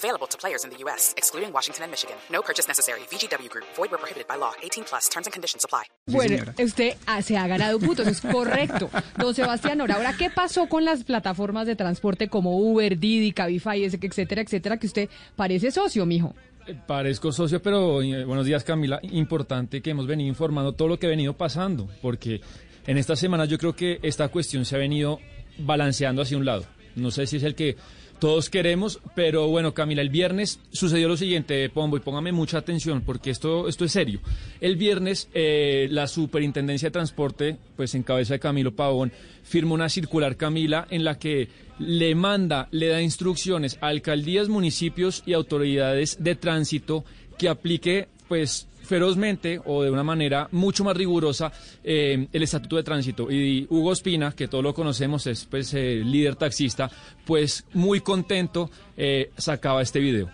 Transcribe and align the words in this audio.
Available 0.00 0.26
to 0.28 0.38
players 0.38 0.64
in 0.64 0.70
the 0.70 0.78
U.S., 0.84 1.12
excluding 1.18 1.52
Washington 1.52 1.84
and 1.84 1.90
Michigan. 1.90 2.16
No 2.32 2.40
purchase 2.40 2.66
necessary. 2.66 3.00
VGW 3.10 3.50
Group. 3.50 3.66
Void 3.76 3.90
where 3.90 3.98
prohibited 3.98 4.26
by 4.26 4.36
law. 4.36 4.52
18 4.62 4.84
plus. 4.84 5.10
Terms 5.10 5.26
and 5.26 5.32
conditions 5.34 5.62
apply. 5.62 5.84
Bueno, 6.06 6.36
usted 6.58 6.96
ah, 7.06 7.20
se 7.20 7.36
ha 7.36 7.46
ganado 7.46 7.78
puntos, 7.78 8.06
es 8.06 8.20
correcto. 8.22 8.88
Don 9.18 9.34
Sebastián 9.34 9.80
ahora, 9.82 10.14
¿qué 10.16 10.30
pasó 10.30 10.68
con 10.68 10.86
las 10.86 11.04
plataformas 11.04 11.66
de 11.66 11.76
transporte 11.76 12.28
como 12.28 12.58
Uber, 12.58 12.98
Didi, 12.98 13.32
Cabify, 13.32 13.84
etcétera, 13.84 14.40
etcétera, 14.40 14.78
que 14.78 14.86
usted 14.86 15.08
parece 15.36 15.70
socio, 15.70 16.06
mijo? 16.06 16.34
Eh, 16.66 16.74
Parezco 16.86 17.30
socio, 17.30 17.60
pero 17.60 18.00
eh, 18.00 18.24
buenos 18.24 18.46
días 18.46 18.64
Camila. 18.64 19.00
Importante 19.02 19.82
que 19.82 19.90
hemos 19.90 20.06
venido 20.06 20.28
informando 20.28 20.72
todo 20.72 20.88
lo 20.88 20.98
que 20.98 21.06
ha 21.06 21.10
venido 21.10 21.34
pasando, 21.34 21.88
porque 22.00 22.40
en 22.86 22.96
esta 22.96 23.16
semana 23.16 23.44
yo 23.44 23.58
creo 23.58 23.76
que 23.76 23.98
esta 24.02 24.28
cuestión 24.28 24.64
se 24.64 24.76
ha 24.76 24.78
venido 24.78 25.20
balanceando 25.58 26.22
hacia 26.22 26.38
un 26.38 26.46
lado. 26.46 26.64
No 26.96 27.10
sé 27.10 27.26
si 27.26 27.36
es 27.36 27.42
el 27.42 27.54
que 27.54 27.76
todos 28.20 28.50
queremos, 28.50 29.00
pero 29.14 29.48
bueno, 29.48 29.72
Camila, 29.74 30.02
el 30.02 30.10
viernes 30.10 30.60
sucedió 30.70 31.08
lo 31.08 31.16
siguiente, 31.16 31.68
Pombo, 31.70 31.96
y 31.96 32.00
póngame 32.00 32.32
mucha 32.32 32.58
atención 32.58 33.00
porque 33.00 33.30
esto, 33.30 33.66
esto 33.66 33.84
es 33.84 33.92
serio. 33.92 34.20
El 34.60 34.76
viernes 34.76 35.28
eh, 35.32 35.88
la 35.90 36.06
Superintendencia 36.06 36.88
de 36.88 36.92
Transporte, 36.92 37.56
pues 37.76 37.94
en 37.94 38.02
cabeza 38.02 38.34
de 38.34 38.40
Camilo 38.40 38.76
Pavón, 38.76 39.10
firmó 39.42 39.74
una 39.74 39.88
circular, 39.88 40.36
Camila, 40.36 40.86
en 40.90 41.02
la 41.02 41.18
que 41.18 41.48
le 41.78 42.14
manda, 42.14 42.68
le 42.70 42.88
da 42.88 43.00
instrucciones 43.00 43.78
a 43.80 43.88
alcaldías, 43.88 44.48
municipios 44.48 45.22
y 45.24 45.32
autoridades 45.32 46.22
de 46.22 46.34
tránsito 46.34 47.04
que 47.38 47.48
aplique 47.48 48.08
pues 48.30 48.68
ferozmente 48.84 49.60
o 49.64 49.82
de 49.82 49.90
una 49.90 50.04
manera 50.04 50.46
mucho 50.52 50.84
más 50.84 50.96
rigurosa 50.96 51.50
eh, 51.82 52.28
el 52.32 52.42
estatuto 52.44 52.76
de 52.76 52.84
tránsito. 52.84 53.28
Y 53.28 53.66
Hugo 53.68 53.92
Espina, 53.92 54.30
que 54.30 54.46
todos 54.46 54.62
lo 54.62 54.72
conocemos, 54.72 55.26
es 55.26 55.46
pues 55.46 55.74
eh, 55.74 56.00
líder 56.04 56.36
taxista, 56.36 56.88
pues 57.26 57.64
muy 57.72 58.02
contento 58.02 58.70
eh, 58.96 59.32
sacaba 59.36 59.82
este 59.82 59.98
video. 59.98 60.30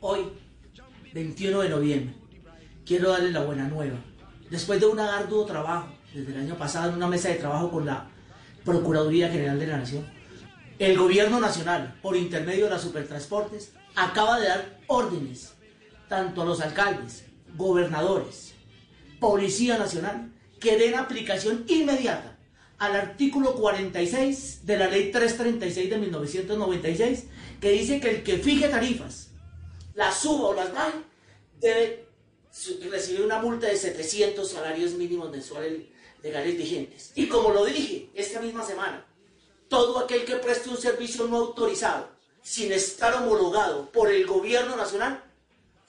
Hoy, 0.00 0.20
21 1.12 1.60
de 1.60 1.68
noviembre, 1.68 2.14
quiero 2.86 3.10
darle 3.10 3.32
la 3.32 3.44
buena 3.44 3.68
nueva. 3.68 3.98
Después 4.48 4.80
de 4.80 4.86
un 4.86 4.98
arduo 4.98 5.44
trabajo, 5.44 5.92
desde 6.14 6.32
el 6.32 6.40
año 6.40 6.54
pasado 6.56 6.88
en 6.88 6.96
una 6.96 7.06
mesa 7.06 7.28
de 7.28 7.34
trabajo 7.34 7.70
con 7.70 7.84
la 7.84 8.08
Procuraduría 8.64 9.28
General 9.28 9.58
de 9.58 9.66
la 9.66 9.76
Nación, 9.76 10.06
el 10.78 10.96
Gobierno 10.96 11.38
Nacional, 11.38 11.98
por 12.00 12.16
intermedio 12.16 12.64
de 12.64 12.70
las 12.70 12.80
Supertransportes, 12.80 13.74
acaba 13.94 14.40
de 14.40 14.48
dar 14.48 14.78
órdenes 14.86 15.59
tanto 16.10 16.42
a 16.42 16.44
los 16.44 16.60
alcaldes, 16.60 17.22
gobernadores, 17.56 18.52
Policía 19.20 19.78
Nacional, 19.78 20.32
que 20.58 20.76
den 20.76 20.96
aplicación 20.96 21.64
inmediata 21.68 22.36
al 22.78 22.96
artículo 22.96 23.54
46 23.54 24.66
de 24.66 24.76
la 24.76 24.88
ley 24.88 25.12
336 25.12 25.88
de 25.88 25.98
1996, 25.98 27.24
que 27.60 27.70
dice 27.70 28.00
que 28.00 28.10
el 28.10 28.22
que 28.24 28.38
fije 28.38 28.68
tarifas, 28.68 29.28
las 29.94 30.18
suba 30.18 30.48
o 30.48 30.54
las 30.54 30.74
baje, 30.74 30.98
debe 31.60 32.06
recibir 32.90 33.22
una 33.22 33.40
multa 33.40 33.68
de 33.68 33.76
700 33.76 34.50
salarios 34.50 34.94
mínimos 34.94 35.30
mensuales 35.30 35.82
legales 36.24 36.56
vigentes. 36.56 37.12
Y 37.14 37.28
como 37.28 37.50
lo 37.50 37.64
dije 37.64 38.10
esta 38.14 38.40
misma 38.40 38.66
semana, 38.66 39.06
todo 39.68 40.00
aquel 40.00 40.24
que 40.24 40.36
preste 40.36 40.70
un 40.70 40.76
servicio 40.76 41.28
no 41.28 41.36
autorizado, 41.36 42.08
sin 42.42 42.72
estar 42.72 43.14
homologado 43.14 43.92
por 43.92 44.10
el 44.10 44.26
gobierno 44.26 44.74
nacional, 44.74 45.29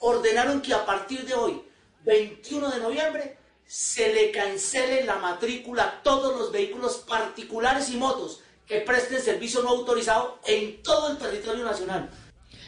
ordenaron 0.02 0.60
que 0.60 0.74
a 0.74 0.84
partir 0.84 1.24
de 1.24 1.34
hoy, 1.34 1.62
21 2.04 2.70
de 2.70 2.80
noviembre, 2.80 3.38
se 3.66 4.12
le 4.12 4.30
cancele 4.30 5.04
la 5.04 5.16
matrícula 5.16 5.84
a 5.84 6.02
todos 6.02 6.38
los 6.38 6.52
vehículos 6.52 7.04
particulares 7.08 7.88
y 7.88 7.96
motos 7.96 8.40
que 8.66 8.80
presten 8.80 9.22
servicio 9.22 9.62
no 9.62 9.70
autorizado 9.70 10.40
en 10.44 10.82
todo 10.82 11.10
el 11.10 11.18
territorio 11.18 11.64
nacional. 11.64 12.10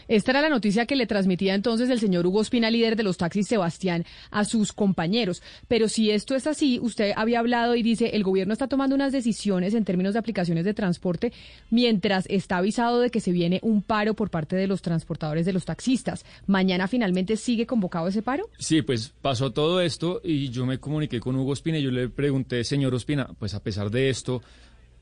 Esta 0.08 0.32
era 0.32 0.42
la 0.42 0.48
noticia 0.48 0.86
que 0.86 0.96
le 0.96 1.06
transmitía 1.06 1.54
entonces 1.54 1.90
el 1.90 2.00
señor 2.00 2.26
Hugo 2.26 2.42
Espina, 2.42 2.70
líder 2.70 2.96
de 2.96 3.02
los 3.02 3.16
taxis 3.16 3.48
Sebastián, 3.48 4.04
a 4.30 4.44
sus 4.44 4.72
compañeros. 4.72 5.42
Pero 5.68 5.88
si 5.88 6.10
esto 6.10 6.34
es 6.34 6.46
así, 6.46 6.78
usted 6.80 7.12
había 7.16 7.40
hablado 7.40 7.74
y 7.74 7.82
dice, 7.82 8.10
el 8.14 8.22
gobierno 8.22 8.52
está 8.52 8.68
tomando 8.68 8.94
unas 8.94 9.12
decisiones 9.12 9.74
en 9.74 9.84
términos 9.84 10.14
de 10.14 10.18
aplicaciones 10.18 10.64
de 10.64 10.74
transporte 10.74 11.32
mientras 11.70 12.26
está 12.28 12.58
avisado 12.58 13.00
de 13.00 13.10
que 13.10 13.20
se 13.20 13.32
viene 13.32 13.60
un 13.62 13.82
paro 13.82 14.14
por 14.14 14.30
parte 14.30 14.56
de 14.56 14.66
los 14.66 14.82
transportadores 14.82 15.46
de 15.46 15.52
los 15.52 15.64
taxistas. 15.64 16.24
¿Mañana 16.46 16.88
finalmente 16.88 17.36
sigue 17.36 17.66
convocado 17.66 18.08
ese 18.08 18.22
paro? 18.22 18.48
Sí, 18.58 18.82
pues 18.82 19.12
pasó 19.20 19.52
todo 19.52 19.80
esto 19.80 20.20
y 20.24 20.50
yo 20.50 20.66
me 20.66 20.78
comuniqué 20.78 21.20
con 21.20 21.36
Hugo 21.36 21.52
Espina 21.52 21.78
y 21.78 21.82
yo 21.82 21.90
le 21.90 22.08
pregunté, 22.08 22.64
señor 22.64 22.94
Ospina, 22.94 23.28
pues 23.38 23.54
a 23.54 23.62
pesar 23.62 23.90
de 23.90 24.10
esto, 24.10 24.42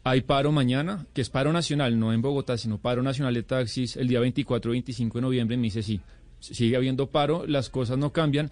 hay 0.05 0.23
paro 0.23 0.51
mañana, 0.53 1.07
que 1.13 1.21
es 1.21 1.31
paro 1.31 1.53
nacional, 1.53 1.99
no 1.99 2.13
en 2.13 2.23
Bogotá, 2.23 2.59
sino 2.59 2.79
paro 2.79 3.03
nacional 3.03 3.35
de 3.35 3.43
taxis 3.43 3.97
el 3.97 4.09
día 4.09 4.21
24 4.21 4.73
y 4.73 4.75
25 4.75 5.19
de 5.19 5.23
noviembre. 5.23 5.57
Me 5.57 5.65
dice, 5.65 5.83
sí, 5.83 6.01
sigue 6.41 6.77
habiendo 6.77 7.07
paro, 7.09 7.47
las 7.47 7.71
cosas 7.71 7.99
no 7.99 8.13
cambian. 8.13 8.51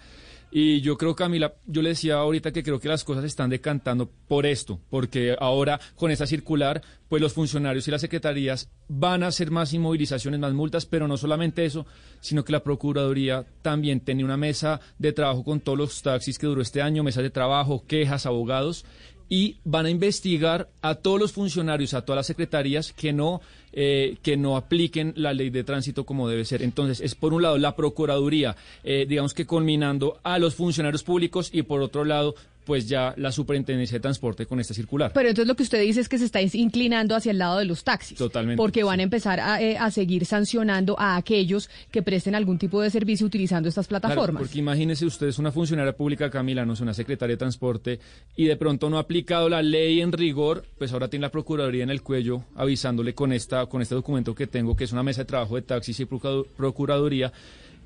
Y 0.53 0.81
yo 0.81 0.99
creo, 0.99 1.15
Camila, 1.15 1.55
yo 1.67 1.81
le 1.81 1.91
decía 1.91 2.17
ahorita 2.17 2.51
que 2.51 2.65
creo 2.65 2.81
que 2.81 2.89
las 2.89 3.05
cosas 3.05 3.25
están 3.25 3.51
decantando 3.51 4.11
por 4.27 4.47
esto, 4.47 4.81
porque 4.91 5.37
ahora 5.39 5.81
con 5.95 6.11
esta 6.11 6.27
circular, 6.27 6.83
pues 7.09 7.23
los 7.23 7.35
funcionarios 7.35 7.87
y 7.87 7.93
las 7.93 8.01
secretarías 8.01 8.69
van 8.89 9.23
a 9.23 9.29
hacer 9.29 9.53
más 9.53 9.73
inmovilizaciones, 9.73 10.41
más 10.41 10.53
multas, 10.53 10.87
pero 10.87 11.07
no 11.07 11.17
solamente 11.17 11.65
eso, 11.65 11.87
sino 12.21 12.45
que 12.45 12.51
la 12.51 12.65
Procuraduría 12.65 13.47
también 13.63 14.01
tiene 14.01 14.25
una 14.25 14.37
mesa 14.37 14.81
de 14.99 15.13
trabajo 15.13 15.45
con 15.45 15.61
todos 15.61 15.79
los 15.79 16.03
taxis 16.03 16.37
que 16.37 16.49
duró 16.49 16.63
este 16.63 16.83
año, 16.83 17.05
mesas 17.05 17.23
de 17.23 17.31
trabajo, 17.31 17.85
quejas, 17.87 18.27
abogados, 18.27 18.85
y 19.31 19.59
van 19.65 19.87
a 19.87 19.91
investigar 19.91 20.69
a 20.83 20.97
todos 20.97 21.19
los 21.21 21.33
funcionarios, 21.33 21.95
a 21.95 22.05
todas 22.05 22.19
las 22.19 22.27
secretarías 22.27 22.93
que 22.93 23.13
no 23.15 23.41
eh, 23.73 24.17
que 24.23 24.37
no 24.37 24.57
apliquen 24.57 25.13
la 25.17 25.33
ley 25.33 25.51
de 25.51 25.65
tránsito 25.65 26.05
como 26.05 26.29
debe 26.29 26.45
ser. 26.45 26.63
Entonces, 26.63 27.01
es 27.01 27.15
por 27.15 27.33
un 27.35 27.43
lado 27.43 27.59
la 27.59 27.77
Procuraduría, 27.77 28.57
eh, 28.85 29.07
digamos 29.09 29.35
que 29.35 29.47
culminando 29.47 30.19
a 30.23 30.39
los 30.39 30.55
funcionarios 30.55 31.03
públicos 31.03 31.51
y 31.53 31.63
por 31.63 31.81
otro 31.83 32.05
lado, 32.05 32.35
pues 32.65 32.89
ya 32.89 33.15
la 33.17 33.33
Superintendencia 33.33 33.97
de 33.97 34.01
Transporte 34.01 34.47
con 34.47 34.61
esta 34.61 34.75
circular. 34.75 35.11
Pero 35.13 35.29
entonces 35.31 35.49
lo 35.49 35.57
que 35.57 35.63
usted 35.63 35.81
dice 35.83 36.01
es 36.01 36.09
que 36.09 36.19
se 36.19 36.27
está 36.27 36.41
inclinando 36.41 37.17
hacia 37.17 37.33
el 37.33 37.39
lado 37.39 37.59
de 37.59 37.65
los 37.65 37.83
taxis. 37.83 38.17
Totalmente, 38.19 38.59
Porque 38.59 38.85
van 38.85 39.01
a 39.01 39.03
empezar 39.03 39.41
a, 39.41 39.61
eh, 39.61 39.77
a 39.77 39.91
seguir 39.91 40.25
sancionando 40.25 40.95
a 40.99 41.17
aquellos 41.17 41.69
que 41.91 42.03
presten 42.03 42.35
algún 42.35 42.59
tipo 42.59 42.81
de 42.81 42.91
servicio 42.91 43.27
utilizando 43.27 43.69
estas 43.69 43.89
Claro, 43.89 44.03
plataformas. 44.03 44.43
porque 44.43 44.59
imagínese 44.59 45.07
usted 45.07 45.29
es 45.29 45.39
una 45.39 45.51
funcionaria 45.51 45.95
pública, 45.97 46.31
Camila, 46.31 46.65
no 46.65 46.75
es 46.75 46.81
una 46.81 46.95
secretaria 46.95 47.35
de 47.35 47.39
transporte, 47.39 47.99
y 48.37 48.45
de 48.45 48.57
pronto 48.57 48.89
no 48.89 48.99
ha 48.99 49.01
aplicado 49.01 49.49
la 49.49 49.63
ley 49.63 50.01
en 50.01 50.13
rigor, 50.13 50.65
pues 50.79 50.93
ahora 50.93 51.09
tiene 51.09 51.23
la 51.23 51.31
Procuraduría 51.33 51.83
en 51.83 51.91
el 51.91 52.03
cuello 52.03 52.45
avisándole 52.55 53.15
con, 53.15 53.33
esta, 53.33 53.60
con 53.67 53.83
este 53.83 53.95
documento 53.95 54.35
que 54.35 54.47
tengo, 54.47 54.77
que 54.77 54.85
es 54.85 54.93
una 54.93 55.03
mesa 55.03 55.23
de 55.23 55.27
trabajo 55.27 55.57
de 55.57 55.63
taxis 55.63 55.99
y 56.01 56.05
procuradu- 56.07 56.47
Procuraduría, 56.57 57.33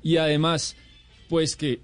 y 0.03 0.17
además, 0.17 0.75
pues 1.29 1.55
que 1.55 1.79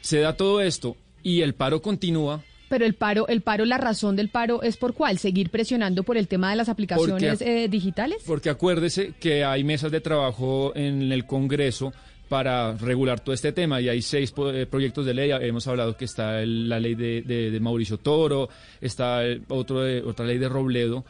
se 0.00 0.20
da 0.20 0.36
todo 0.36 0.60
esto 0.60 0.96
y 1.22 1.40
el 1.42 1.54
paro 1.54 1.82
continúa, 1.82 2.42
Pero 2.68 2.84
el 2.84 2.94
paro, 2.94 3.26
el 3.28 3.40
paro, 3.40 3.64
la 3.64 3.78
razón 3.78 4.14
del 4.14 4.28
paro 4.28 4.62
es 4.62 4.76
por 4.76 4.92
cuál, 4.92 5.16
seguir 5.18 5.48
presionando 5.50 6.02
por 6.02 6.18
el 6.18 6.28
tema 6.28 6.50
de 6.50 6.56
las 6.56 6.68
aplicaciones 6.68 7.38
Porque- 7.38 7.64
eh, 7.64 7.68
digitales. 7.68 8.18
Porque 8.26 8.50
acuérdese 8.50 9.14
que 9.18 9.42
hay 9.42 9.64
mesas 9.64 9.90
de 9.90 10.02
trabajo 10.02 10.72
en 10.76 11.10
el 11.10 11.24
Congreso 11.24 11.94
para 12.28 12.76
regular 12.76 13.20
todo 13.20 13.34
este 13.34 13.52
tema 13.52 13.80
y 13.80 13.88
hay 13.88 14.02
seis 14.02 14.34
eh, 14.52 14.66
proyectos 14.70 15.06
de 15.06 15.14
ley. 15.14 15.30
Hemos 15.30 15.66
hablado 15.66 15.96
que 15.96 16.04
está 16.04 16.44
la 16.44 16.78
ley 16.78 16.94
de, 16.94 17.22
de- 17.22 17.50
de 17.50 17.58
Mauricio 17.60 17.96
Toro, 17.96 18.50
está 18.82 19.22
otro 19.48 19.80
de- 19.80 20.02
otra 20.02 20.26
ley 20.26 20.36
de 20.36 20.50
Robledo. 20.50 21.06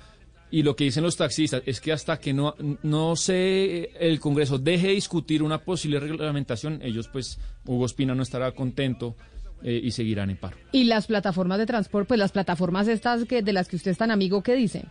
Y 0.50 0.62
lo 0.62 0.74
que 0.76 0.84
dicen 0.84 1.04
los 1.04 1.16
taxistas 1.16 1.62
es 1.66 1.80
que 1.80 1.92
hasta 1.92 2.18
que 2.18 2.32
no, 2.32 2.54
no 2.82 3.16
se 3.16 3.90
el 4.00 4.18
Congreso 4.18 4.58
deje 4.58 4.88
de 4.88 4.94
discutir 4.94 5.42
una 5.42 5.58
posible 5.58 6.00
reglamentación, 6.00 6.80
ellos 6.82 7.08
pues, 7.08 7.38
Hugo 7.66 7.84
Espina 7.84 8.14
no 8.14 8.22
estará 8.22 8.52
contento 8.52 9.14
eh, 9.62 9.80
y 9.82 9.90
seguirán 9.90 10.30
en 10.30 10.36
paro. 10.38 10.56
Y 10.72 10.84
las 10.84 11.06
plataformas 11.06 11.58
de 11.58 11.66
transporte, 11.66 12.08
pues 12.08 12.18
las 12.18 12.32
plataformas 12.32 12.88
estas 12.88 13.24
que, 13.26 13.42
de 13.42 13.52
las 13.52 13.68
que 13.68 13.76
usted 13.76 13.90
es 13.90 13.98
tan 13.98 14.10
amigo, 14.10 14.42
¿qué 14.42 14.54
dicen? 14.54 14.84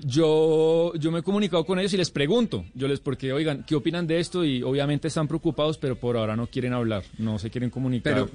Yo, 0.00 0.92
yo 0.94 1.10
me 1.10 1.20
he 1.20 1.22
comunicado 1.22 1.64
con 1.64 1.78
ellos 1.80 1.92
y 1.92 1.96
les 1.96 2.10
pregunto, 2.10 2.64
yo 2.74 2.86
les 2.86 3.00
porque, 3.00 3.32
oigan, 3.32 3.64
¿qué 3.66 3.74
opinan 3.74 4.06
de 4.06 4.20
esto? 4.20 4.44
Y 4.44 4.62
obviamente 4.62 5.08
están 5.08 5.26
preocupados, 5.26 5.76
pero 5.76 5.98
por 5.98 6.16
ahora 6.16 6.36
no 6.36 6.46
quieren 6.46 6.72
hablar, 6.72 7.02
no 7.18 7.38
se 7.38 7.50
quieren 7.50 7.70
comunicar. 7.70 8.14
Pero- 8.14 8.30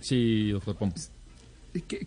sí, 0.00 0.50
doctor 0.50 0.76
Pompo. 0.76 1.00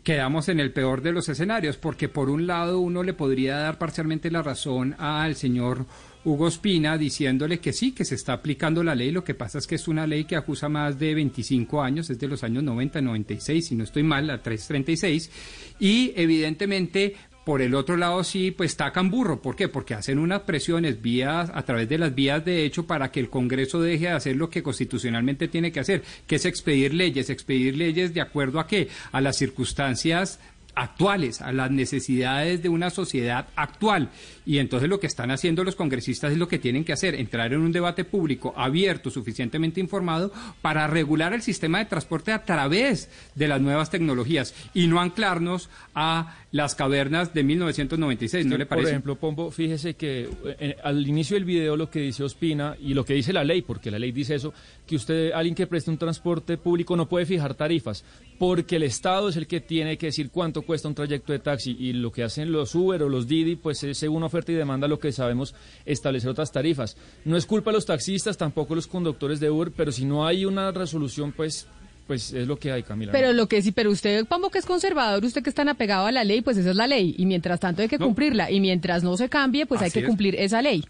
Quedamos 0.04 0.50
en 0.50 0.60
el 0.60 0.72
peor 0.72 1.02
de 1.02 1.12
los 1.12 1.28
escenarios, 1.30 1.78
porque 1.78 2.10
por 2.10 2.30
un 2.30 2.48
lado 2.48 2.80
uno 2.80 3.04
le 3.04 3.14
podría 3.14 3.58
dar 3.58 3.78
parcialmente 3.78 4.32
la 4.32 4.42
razón 4.42 4.96
al 4.98 5.36
señor 5.36 5.86
Hugo 6.28 6.50
Espina 6.50 6.98
diciéndole 6.98 7.60
que 7.60 7.72
sí, 7.72 7.94
que 7.94 8.04
se 8.04 8.16
está 8.16 8.34
aplicando 8.34 8.84
la 8.84 8.96
ley, 8.96 9.12
lo 9.12 9.24
que 9.24 9.34
pasa 9.34 9.60
es 9.60 9.68
que 9.68 9.76
es 9.76 9.88
una 9.88 10.06
ley 10.06 10.26
que 10.26 10.36
acusa 10.36 10.68
más 10.68 11.00
de 11.00 11.16
25 11.16 11.82
años, 11.82 12.10
es 12.10 12.20
de 12.20 12.28
los 12.28 12.44
años 12.44 12.64
90, 12.64 13.02
96, 13.02 13.68
si 13.68 13.76
no 13.76 13.86
estoy 13.86 14.04
mal, 14.04 14.28
la 14.28 14.42
336, 14.42 15.32
y 15.80 16.12
evidentemente 16.16 17.16
por 17.48 17.62
el 17.62 17.76
otro 17.76 17.96
lado, 17.96 18.26
sí, 18.26 18.52
pues 18.52 18.76
tacan 18.76 19.10
burro. 19.10 19.42
¿Por 19.42 19.56
qué? 19.56 19.70
Porque 19.70 19.94
hacen 19.94 20.20
unas 20.20 20.42
presiones 20.42 21.02
vías, 21.02 21.50
a 21.54 21.64
través 21.64 21.88
de 21.88 21.98
las 21.98 22.14
vías 22.14 22.44
de 22.44 22.66
hecho 22.66 22.86
para 22.86 23.10
que 23.10 23.22
el 23.22 23.30
Congreso 23.30 23.80
deje 23.80 24.08
de 24.08 24.12
hacer 24.12 24.36
lo 24.36 24.50
que 24.50 24.62
constitucionalmente 24.62 25.48
tiene 25.48 25.72
que 25.72 25.80
hacer, 25.80 26.04
que 26.28 26.36
es 26.36 26.44
expedir 26.46 26.94
leyes. 26.94 27.30
Expedir 27.30 27.78
leyes 27.78 28.14
de 28.14 28.20
acuerdo 28.20 28.60
a 28.60 28.68
qué? 28.68 28.90
A 29.14 29.22
las 29.22 29.38
circunstancias 29.38 30.42
actuales, 30.78 31.42
a 31.42 31.52
las 31.52 31.72
necesidades 31.72 32.62
de 32.62 32.70
una 32.70 32.92
sociedad 32.92 33.48
actual. 33.56 34.10
Y 34.46 34.60
entonces 34.60 34.88
lo 34.88 35.00
que 35.00 35.08
están 35.08 35.32
haciendo 35.32 35.64
los 35.64 35.76
congresistas 35.76 36.32
es 36.32 36.38
lo 36.38 36.48
que 36.48 36.60
tienen 36.60 36.86
que 36.86 36.94
hacer, 36.94 37.16
entrar 37.16 37.52
en 37.52 37.62
un 37.62 37.72
debate 37.72 38.06
público 38.06 38.54
abierto, 38.56 39.10
suficientemente 39.10 39.80
informado, 39.80 40.32
para 40.62 40.86
regular 40.86 41.34
el 41.34 41.42
sistema 41.42 41.80
de 41.80 41.86
transporte 41.86 42.32
a 42.32 42.46
través 42.46 43.10
de 43.34 43.48
las 43.48 43.60
nuevas 43.60 43.90
tecnologías 43.90 44.54
y 44.76 44.86
no 44.86 45.02
anclarnos 45.02 45.70
a 45.96 46.36
las 46.52 46.76
cavernas 46.76 47.34
de 47.34 47.44
1996, 47.44 48.46
¿no 48.46 48.58
le 48.58 48.66
parece? 48.66 48.84
Por 48.84 48.90
ejemplo, 48.90 49.16
Pombo, 49.16 49.52
fíjese 49.52 49.96
que 49.96 50.30
eh, 50.60 50.78
al 50.84 51.06
inicio 51.08 51.36
del 51.36 51.46
video 51.46 51.76
lo 51.76 51.90
que 51.90 52.00
dice 52.00 52.24
Ospina 52.24 52.78
y 52.80 52.94
lo 52.94 53.04
que 53.04 53.16
dice 53.16 53.34
la 53.34 53.44
ley, 53.44 53.64
porque 53.64 53.92
la 53.92 54.00
ley 54.00 54.12
dice 54.12 54.36
eso, 54.36 54.54
que 54.86 54.96
usted, 54.96 55.32
alguien 55.34 55.56
que 55.56 55.68
preste 55.68 55.92
un 55.92 55.98
transporte 55.98 56.58
público 56.58 56.96
no 56.96 57.10
puede 57.10 57.26
fijar 57.26 57.56
tarifas, 57.56 58.06
porque 58.38 58.76
el 58.76 58.84
Estado 58.84 59.30
es 59.30 59.36
el 59.36 59.48
que 59.48 59.62
tiene 59.62 59.98
que 59.98 60.08
decir 60.08 60.30
cuánto 60.30 60.62
cuesta 60.62 60.88
un 60.88 60.96
trayecto 60.96 61.34
de 61.34 61.40
taxi 61.40 61.76
y 61.80 61.94
lo 61.94 62.12
que 62.12 62.24
hacen 62.24 62.52
los 62.52 62.76
Uber 62.76 63.02
o 63.04 63.10
los 63.10 63.28
Didi, 63.28 63.56
pues 63.56 63.84
es 63.84 63.98
según 63.98 64.24
oferta 64.24 64.52
y 64.52 64.56
demanda 64.56 64.88
lo 64.88 65.00
que 65.00 65.12
sabemos 65.12 65.56
establecer 65.86 66.30
otras 66.30 66.52
tarifas. 66.52 66.98
No 67.26 67.38
es 67.38 67.46
culpa 67.46 67.72
de 67.72 67.78
los 67.78 67.86
taxistas, 67.86 68.38
tampoco 68.38 68.76
los 68.76 68.88
conductores 68.88 69.40
de 69.40 69.50
Uber, 69.50 69.72
pero 69.76 69.92
si 69.92 70.06
no 70.06 70.26
hay 70.26 70.46
una 70.46 70.72
resolución, 70.72 71.32
pues 71.32 71.68
pues 72.06 72.32
es 72.32 72.48
lo 72.48 72.58
que 72.58 72.72
hay, 72.72 72.84
Camila. 72.84 73.12
Pero 73.12 73.34
lo 73.34 73.48
que 73.48 73.62
sí, 73.62 73.74
pero 73.74 73.92
usted, 73.92 74.26
Pombo, 74.26 74.50
que 74.50 74.60
es 74.60 74.66
conservador, 74.66 75.24
usted 75.26 75.44
que 75.44 75.50
está 75.50 75.70
apegado 75.70 76.06
a 76.06 76.12
la 76.14 76.24
ley, 76.24 76.40
pues 76.42 76.56
esa 76.56 76.70
es 76.70 76.76
la 76.78 76.88
ley. 76.88 77.14
Y 77.18 77.26
mientras 77.26 77.60
tanto 77.60 77.82
hay 77.82 77.90
que 77.90 78.00
cumplirla. 78.00 78.50
Y 78.50 78.62
mientras 78.62 79.04
no 79.04 79.18
se 79.18 79.28
cambie, 79.28 79.66
pues 79.66 79.82
hay 79.82 79.92
que 79.92 80.06
cumplir 80.06 80.36
esa 80.36 80.62
ley. 80.62 80.86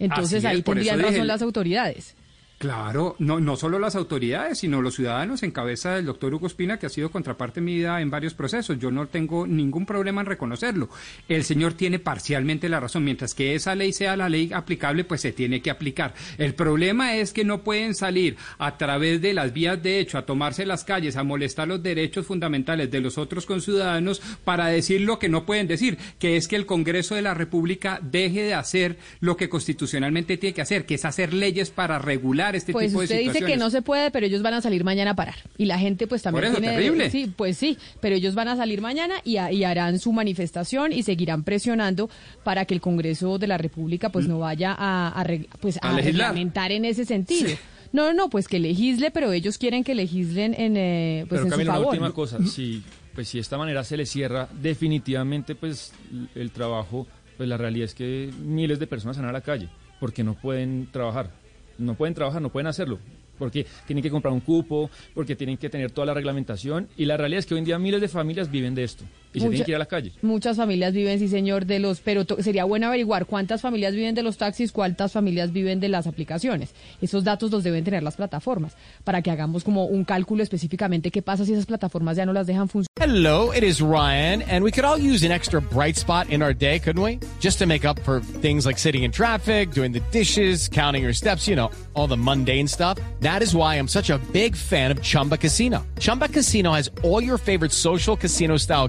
Entonces 0.00 0.44
ahí 0.44 0.62
tendrían 0.62 1.00
razón 1.00 1.28
las 1.28 1.42
autoridades. 1.42 2.16
Claro, 2.58 3.14
no, 3.20 3.38
no 3.38 3.56
solo 3.56 3.78
las 3.78 3.94
autoridades, 3.94 4.58
sino 4.58 4.82
los 4.82 4.96
ciudadanos 4.96 5.44
en 5.44 5.52
cabeza 5.52 5.94
del 5.94 6.06
doctor 6.06 6.34
Hugo 6.34 6.48
Espina, 6.48 6.76
que 6.76 6.86
ha 6.86 6.90
sido 6.90 7.08
contraparte 7.08 7.60
vida 7.60 8.00
en 8.00 8.10
varios 8.10 8.34
procesos. 8.34 8.80
Yo 8.80 8.90
no 8.90 9.06
tengo 9.06 9.46
ningún 9.46 9.86
problema 9.86 10.22
en 10.22 10.26
reconocerlo. 10.26 10.88
El 11.28 11.44
señor 11.44 11.74
tiene 11.74 12.00
parcialmente 12.00 12.68
la 12.68 12.80
razón. 12.80 13.04
Mientras 13.04 13.32
que 13.32 13.54
esa 13.54 13.76
ley 13.76 13.92
sea 13.92 14.16
la 14.16 14.28
ley 14.28 14.50
aplicable, 14.52 15.04
pues 15.04 15.20
se 15.20 15.30
tiene 15.30 15.62
que 15.62 15.70
aplicar. 15.70 16.14
El 16.36 16.54
problema 16.54 17.14
es 17.14 17.32
que 17.32 17.44
no 17.44 17.62
pueden 17.62 17.94
salir 17.94 18.36
a 18.58 18.76
través 18.76 19.22
de 19.22 19.34
las 19.34 19.52
vías 19.52 19.80
de 19.80 20.00
hecho 20.00 20.18
a 20.18 20.26
tomarse 20.26 20.66
las 20.66 20.82
calles, 20.82 21.16
a 21.16 21.22
molestar 21.22 21.68
los 21.68 21.80
derechos 21.80 22.26
fundamentales 22.26 22.90
de 22.90 23.00
los 23.00 23.18
otros 23.18 23.46
conciudadanos 23.46 24.20
para 24.42 24.66
decir 24.66 25.02
lo 25.02 25.20
que 25.20 25.28
no 25.28 25.46
pueden 25.46 25.68
decir, 25.68 25.96
que 26.18 26.36
es 26.36 26.48
que 26.48 26.56
el 26.56 26.66
Congreso 26.66 27.14
de 27.14 27.22
la 27.22 27.34
República 27.34 28.00
deje 28.02 28.42
de 28.42 28.54
hacer 28.54 28.98
lo 29.20 29.36
que 29.36 29.48
constitucionalmente 29.48 30.38
tiene 30.38 30.54
que 30.54 30.62
hacer, 30.62 30.86
que 30.86 30.96
es 30.96 31.04
hacer 31.04 31.32
leyes 31.32 31.70
para 31.70 32.00
regular 32.00 32.47
este 32.54 32.72
pues 32.72 32.88
tipo 32.88 33.00
de 33.00 33.04
usted 33.04 33.20
dice 33.20 33.44
que 33.44 33.56
no 33.56 33.70
se 33.70 33.82
puede, 33.82 34.10
pero 34.10 34.26
ellos 34.26 34.42
van 34.42 34.54
a 34.54 34.60
salir 34.60 34.84
mañana 34.84 35.12
a 35.12 35.16
parar. 35.16 35.36
Y 35.56 35.66
la 35.66 35.78
gente 35.78 36.06
pues 36.06 36.22
también 36.22 36.52
tiene... 36.52 36.68
Terrible. 36.68 37.10
Sí, 37.10 37.32
pues 37.34 37.56
sí, 37.56 37.78
pero 38.00 38.16
ellos 38.16 38.34
van 38.34 38.48
a 38.48 38.56
salir 38.56 38.80
mañana 38.80 39.16
y, 39.24 39.36
harán 39.36 39.98
su 39.98 40.12
manifestación 40.12 40.92
y 40.92 41.02
seguirán 41.02 41.44
presionando 41.44 42.08
para 42.44 42.64
que 42.64 42.74
el 42.74 42.80
Congreso 42.80 43.38
de 43.38 43.46
la 43.46 43.58
República 43.58 44.10
pues 44.10 44.26
no 44.26 44.38
vaya 44.38 44.74
a, 44.78 45.24
pues, 45.60 45.78
a, 45.82 45.92
reglamentar 45.96 46.72
en 46.72 46.84
ese 46.84 47.04
sentido. 47.04 47.50
No, 47.92 48.12
no, 48.12 48.28
pues 48.28 48.48
que 48.48 48.58
legisle, 48.58 49.10
pero 49.10 49.32
ellos 49.32 49.56
quieren 49.56 49.82
que 49.82 49.94
legislen 49.94 50.54
en, 50.54 50.76
eh, 50.76 51.26
pues 51.28 51.40
en 51.40 51.50
su 51.50 51.64
favor. 51.64 51.66
La 51.66 51.88
última 51.88 52.12
cosa, 52.12 52.38
si, 52.44 52.82
pues 53.14 53.28
si 53.28 53.38
de 53.38 53.42
esta 53.42 53.56
manera 53.56 53.82
se 53.82 53.96
le 53.96 54.04
cierra 54.04 54.48
definitivamente 54.60 55.54
pues 55.54 55.92
el 56.34 56.50
trabajo, 56.50 57.06
pues 57.36 57.48
la 57.48 57.56
realidad 57.56 57.86
es 57.86 57.94
que 57.94 58.30
miles 58.42 58.78
de 58.78 58.86
personas 58.86 59.16
van 59.16 59.26
a 59.26 59.32
la 59.32 59.40
calle 59.40 59.68
porque 60.00 60.22
no 60.22 60.34
pueden 60.34 60.88
trabajar 60.90 61.30
no 61.78 61.94
pueden 61.94 62.14
trabajar, 62.14 62.42
no 62.42 62.50
pueden 62.50 62.66
hacerlo, 62.66 62.98
porque 63.38 63.66
tienen 63.86 64.02
que 64.02 64.10
comprar 64.10 64.34
un 64.34 64.40
cupo, 64.40 64.90
porque 65.14 65.36
tienen 65.36 65.56
que 65.56 65.70
tener 65.70 65.90
toda 65.90 66.06
la 66.06 66.14
reglamentación 66.14 66.88
y 66.96 67.04
la 67.04 67.16
realidad 67.16 67.40
es 67.40 67.46
que 67.46 67.54
hoy 67.54 67.58
en 67.58 67.64
día 67.64 67.78
miles 67.78 68.00
de 68.00 68.08
familias 68.08 68.50
viven 68.50 68.74
de 68.74 68.84
esto 68.84 69.04
y 69.38 69.40
se 69.40 69.48
tienen 69.48 69.64
que 69.64 69.70
ir 69.72 69.76
a 69.76 69.78
la 69.80 69.86
calle. 69.86 70.12
Muchas 70.22 70.56
familias 70.56 70.92
viven, 70.92 71.18
sí 71.18 71.28
señor, 71.28 71.66
de 71.66 71.78
los, 71.78 72.00
pero 72.00 72.24
sería 72.40 72.64
bueno 72.64 72.86
averiguar 72.88 73.26
cuántas 73.26 73.60
familias 73.60 73.94
viven 73.94 74.14
de 74.14 74.22
los 74.22 74.36
taxis, 74.36 74.72
cuántas 74.72 75.12
familias 75.12 75.52
viven 75.52 75.80
de 75.80 75.88
las 75.88 76.06
aplicaciones. 76.06 76.74
Esos 77.00 77.24
datos 77.24 77.50
los 77.50 77.64
deben 77.64 77.84
tener 77.84 78.02
las 78.02 78.16
plataformas 78.16 78.74
para 79.04 79.22
que 79.22 79.30
hagamos 79.30 79.64
como 79.64 79.86
un 79.86 80.04
cálculo 80.04 80.42
específicamente 80.42 81.10
qué 81.10 81.22
pasa 81.22 81.44
si 81.44 81.52
esas 81.52 81.66
plataformas 81.66 82.16
ya 82.16 82.26
no 82.26 82.32
las 82.32 82.46
dejan 82.46 82.68
funcionar. 82.68 82.88
Hello, 83.00 83.52
it 83.52 83.62
is 83.62 83.80
Ryan, 83.80 84.42
and 84.42 84.64
we 84.64 84.72
could 84.72 84.84
all 84.84 84.98
use 84.98 85.22
an 85.24 85.30
extra 85.30 85.60
bright 85.60 85.96
spot 85.96 86.30
in 86.30 86.42
our 86.42 86.52
day, 86.52 86.80
couldn't 86.80 87.02
we? 87.02 87.20
Just 87.38 87.60
to 87.60 87.66
make 87.66 87.84
up 87.84 88.00
for 88.00 88.20
things 88.20 88.66
like 88.66 88.76
sitting 88.76 89.04
in 89.04 89.12
traffic, 89.12 89.70
doing 89.70 89.92
the 89.92 90.00
dishes, 90.10 90.68
counting 90.68 91.04
your 91.04 91.12
steps, 91.12 91.46
you 91.46 91.54
know, 91.54 91.70
all 91.94 92.08
the 92.08 92.16
mundane 92.16 92.66
stuff. 92.66 92.98
That 93.20 93.40
is 93.40 93.54
why 93.54 93.76
I'm 93.76 93.86
such 93.86 94.10
a 94.10 94.18
big 94.32 94.56
fan 94.56 94.90
of 94.90 95.00
Chumba 95.00 95.36
Casino. 95.36 95.86
Chumba 96.00 96.28
Casino 96.28 96.72
has 96.72 96.90
all 97.04 97.22
your 97.22 97.38
favorite 97.38 97.72
social 97.72 98.16
casino 98.16 98.56
style 98.56 98.88